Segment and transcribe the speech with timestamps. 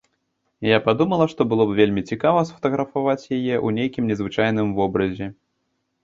[0.67, 5.29] Я падумала, што было б вельмі цікава сфатаграфаваць яе ў нейкім незвычайным вобразе.